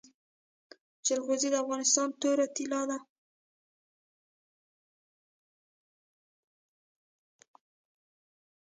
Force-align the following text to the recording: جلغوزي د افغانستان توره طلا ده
جلغوزي 1.05 1.49
د 1.51 1.55
افغانستان 1.63 2.07
توره 2.21 2.47
طلا 2.55 2.81
ده 2.89 2.97